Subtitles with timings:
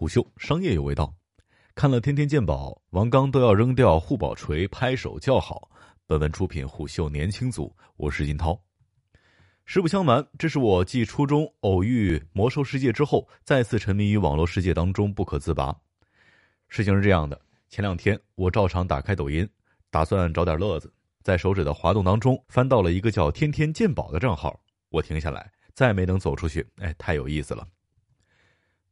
[0.00, 1.14] 虎嗅商业有味道。
[1.74, 5.70] 看了《天天鉴宝》，王刚都要扔掉护宝锤，拍手叫好。
[6.06, 8.58] 本文出品虎嗅年轻组，我是金涛。
[9.66, 15.70] 实不相瞒，这是我继初中偶遇魔兽世界之后，再次沉迷于网络世界当中不可自拔。
[16.68, 17.38] 事情是这样的，
[17.68, 19.46] 前两天我照常打开抖音，
[19.90, 20.90] 打算找点乐子，
[21.22, 24.58] 在手指的滑动当中翻到了一个叫“天天鉴宝”的账号，
[24.88, 26.66] 我停下来，再没能走出去。
[26.78, 27.68] 哎，太有意思了。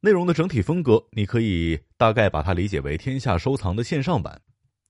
[0.00, 4.40] 内容的整体风格，你可以大概把它理解为天下收藏的线上版，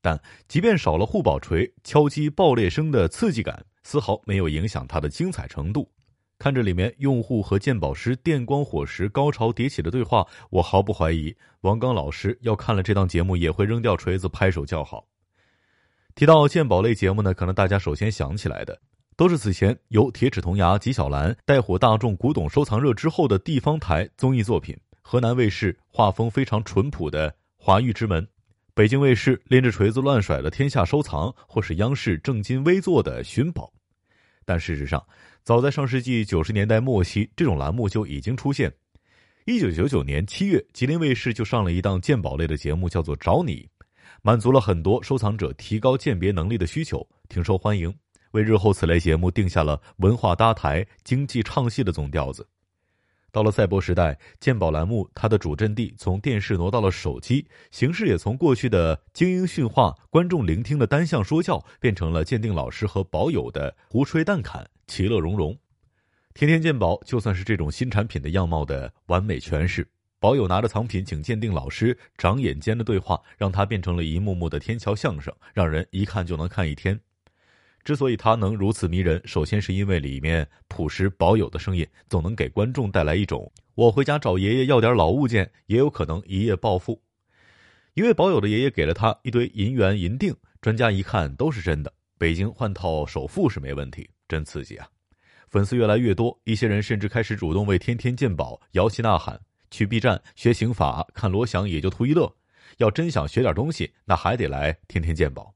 [0.02, 5.90] 但即便少了护宝锤敲击爆裂声的刺激感，丝毫没有影响它的精彩程度。
[6.38, 15.08] 看着里面用户和鉴宝师电光火石、高潮迭起的对话，我毫不怀疑王刚老师要看了这档节目也会扔掉锤子拍手叫好。
[16.14, 18.78] 提到鉴宝类节目呢，可能大家首先想起来的，
[19.16, 24.78] 都是此前由铁齿铜牙纪晓岚带火大众古董收藏热之后的地方台综艺作品。
[25.10, 28.22] 河南卫视画风非常淳朴的《华域之门》，
[28.74, 33.64] 北京卫视拎着锤子乱甩的《天下收藏》，或是央视正襟危坐的《寻宝》。
[34.44, 35.02] 但事实上，
[35.42, 38.70] 早在上世纪九十年代末期，这种栏目就已经出现。
[39.46, 43.62] 一九九九年七月，吉林卫视就上了一档鉴宝类的节目，叫做《找你》，
[44.20, 47.90] 满足了很多收藏者提高鉴别能力的需求，挺受欢迎，
[48.32, 52.46] 为日后此类节目定下了文化搭台、经济唱戏的总调子。
[53.30, 65.56] 到了赛博时代，鉴宝栏目它的主阵地从电视挪到了手机，形式也从过去的精英训话、观众聆听的单向说教，变成了鉴定老师和宝友的胡吹淡侃、其乐融融。
[66.34, 69.86] 天天鉴宝就算是这种新产品的样貌的完美诠释。
[70.20, 76.98] 宝友拿着藏品请鉴定老师长眼间的对话，让它变成了一幕幕的天桥相声，让人一看就能看一天。
[77.84, 87.00] 之所以它能如此迷人，首先是因为里面朴实保有的声音，总能给观众带来一种我回家找爷爷要点老物件，也有可能一夜暴富。
[87.94, 94.86] 一位保有的爷爷给了他一堆银元银锭，专家一看都是真的，北京换套首付是没问题，真刺激啊！
[95.48, 102.32] 粉丝越来越多，一些人甚至开始主动为天天鉴宝摇旗呐喊，去 B 站学刑法，看罗翔也就图一乐，
[102.76, 105.54] 要真想学点东西，那还得来天天鉴宝。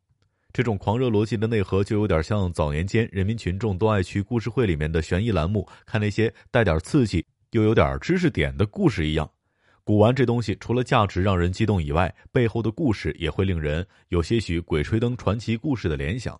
[0.53, 9.31] 这种狂热逻辑的内核，就有点像早年间人民群众都爱去故事会里面的悬疑栏目，看那些带点刺激又有点知识点的故事一样。
[9.85, 16.39] 古玩这东西，除了价值让人激动以外，背后的故事也会令人有些许《鬼吹灯》传奇故事的联想。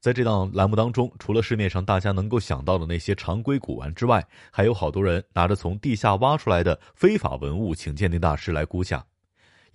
[0.00, 9.04] 在这档栏目当中，除了市面上大家能够想到的那些常规古玩之外，还有好多人拿着从地下挖出来的非法文物，请鉴定大师来估价。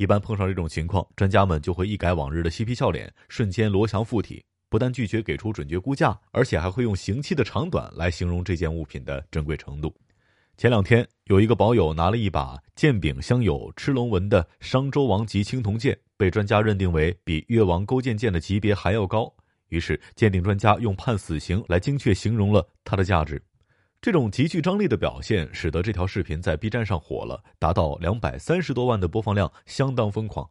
[0.02, 9.96] 一般碰上这种情况，专家们就会一改往日的嬉皮笑脸，瞬间罗翔附体，不但拒绝给出准确估价，而且还会用刑期的长短来形容这件物品的珍贵程度。
[10.58, 19.32] 前两天，有一个宝友拿了一把剑柄镶有螭龙纹的商周王级青铜剑，被专家认定为比越王勾践剑的级别还要高，
[19.68, 23.40] 于是鉴定专家用判死刑来精确形容了它的价值。
[24.02, 30.50] 这种极具张力的表现，使得这条视频在 B 站上火了，达到两百三十多万的播放量，相当疯狂。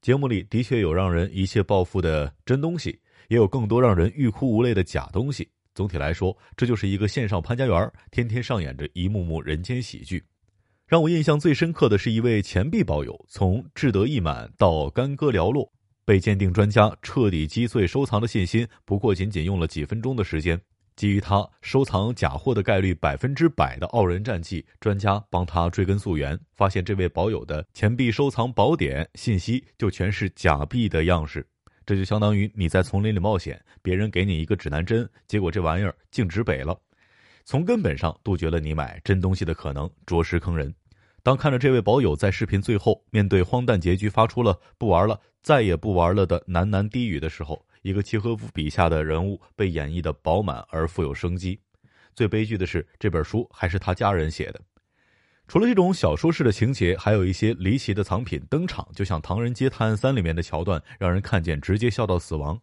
[0.00, 2.98] 节目里的确有让人一切暴富的真东西，
[3.28, 5.48] 也有更多让人欲哭无泪的假东西。
[5.72, 10.20] 总体来说，这就是一个线上潘家园，天天上演着一幕幕人间喜剧。
[10.84, 15.72] 让我印象最深刻的是一位钱币宝友，从志得意满到干戈寥落，
[16.04, 20.60] 被鉴定专家彻底击碎收藏的信心，不过仅仅用了几分钟的时间。
[20.96, 31.44] 基于他收藏假货的概率百分之百的傲人战绩，专家帮他追根溯源，发现这位宝友的钱币收藏宝典信息就全是假币的样式。
[31.84, 36.78] 这就相当于你在丛林里冒险，别人给你一个指南针，结果这玩意儿径直北了，
[37.44, 40.72] 从根本上杜绝了你买真东西的可能，着实坑人。
[41.22, 51.60] 当看着这位宝友在视频最后面对荒诞结局发出了“不玩了，再也不玩了”的喃喃低语的时候，一个契诃夫笔下的人物被演绎的饱满而富有生机，
[52.14, 54.60] 最悲剧的是这本书还是他家人写的。
[55.46, 62.58] 除了这种小说式的情节，还有一些离奇的藏品登场，就像《唐人街探案三》里面的桥段，让人看见直接笑到死亡。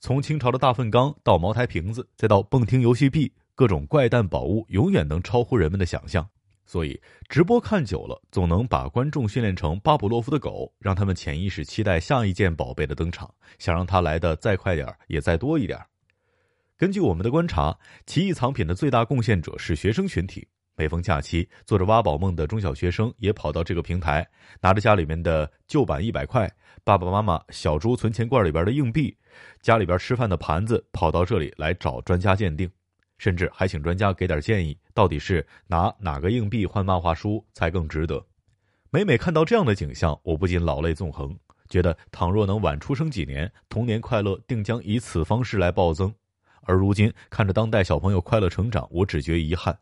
[0.00, 6.26] 从清朝的大粪缸到茅台瓶子，再到蹦厅游戏币，各种怪诞宝物永远能超乎人们的想象。
[6.66, 15.78] 所以，直播看久了，总能把观众训练成巴甫洛夫的狗，让他们潜意识期待下一件宝贝的登场，想让它来的再快点也再多一点
[16.76, 20.46] 根据我们的观察，奇异藏品的最大贡献者是学生群体。
[20.76, 24.28] 每逢假期，做着挖宝梦的中小学生也跑到这个平台，
[24.60, 26.50] 拿着家里面的旧版一百块、
[26.82, 29.16] 爸爸妈妈小猪存钱罐里边的硬币、
[29.62, 32.68] 家里边吃饭的盘子，跑到这里来找专家鉴定。
[33.24, 38.22] 甚至还请专家给点建议，到底是拿哪个硬币换漫画书才更值得？
[38.90, 41.34] 每每看到这样的景象，我不禁老泪纵横，
[41.70, 46.14] 觉得倘若能晚出生几年，童年快乐定将以此方式来暴增。
[46.64, 49.74] 而如今看着当代小朋友快乐成长，我只觉遗憾。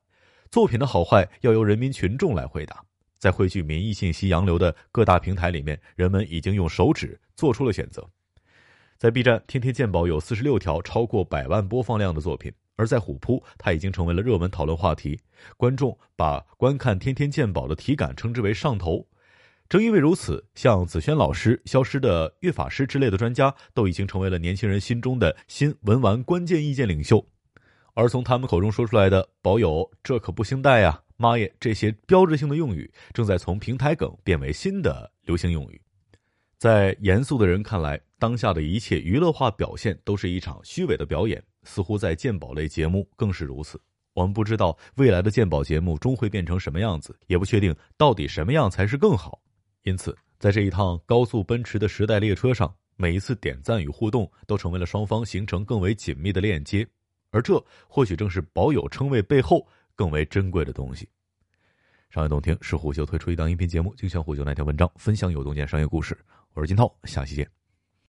[0.48, 2.80] 作品的好坏要由人民群众来回答。
[3.18, 8.08] 在汇聚民意信息洋流的各大平台里面，人们已经用手指做出了选择。
[8.98, 15.18] 在 B 站，天天鉴宝有四十六条超过百万播放量的作品，而在虎扑，它已经成为了热门讨论话题。
[15.56, 19.06] 观众把观看天天鉴宝的体感称之为上头。
[19.68, 27.26] 正因为如此，像子轩老师、消失的乐法师之类的专家，都已经成为了年轻人心中的新文玩关键意见领袖。
[27.94, 35.80] 而从他们口中说出来的“宝友，这可不兴带呀，妈耶”这些标志性的用语，正在从平台梗变为新的流行用语。
[36.58, 43.80] 在严肃的人看来，当下的一切娱乐化表现都是一场虚伪的表演，似乎在鉴宝类节目更是如此。
[44.14, 49.40] 我们不知道未来的鉴宝节目终会变成什么样子，也不确定到底什么样才是更好。
[49.84, 56.86] 因此，在这一趟高速奔驰的时代列车上，每一次点赞与互动都成为了双方形成更为紧密的链接，
[57.30, 61.08] 而这或许正是保有称谓背后更为珍贵的东西。
[62.10, 66.14] 商业洞听是虎嗅推出一档音频节目，精选虎嗅那条文章，分享有洞见商业故事。
[66.52, 67.61] 我是金涛，下期见。